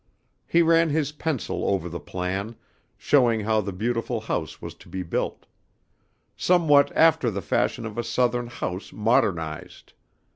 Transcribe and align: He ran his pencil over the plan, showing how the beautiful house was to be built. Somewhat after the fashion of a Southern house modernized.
He 0.47 0.63
ran 0.63 0.89
his 0.89 1.11
pencil 1.11 1.63
over 1.63 1.87
the 1.87 1.99
plan, 1.99 2.55
showing 2.97 3.41
how 3.41 3.61
the 3.61 3.71
beautiful 3.71 4.21
house 4.21 4.59
was 4.59 4.73
to 4.81 4.89
be 4.89 5.03
built. 5.03 5.45
Somewhat 6.35 6.91
after 6.97 7.29
the 7.29 7.39
fashion 7.43 7.85
of 7.85 7.99
a 7.99 8.03
Southern 8.03 8.47
house 8.47 8.91
modernized. 8.91 9.93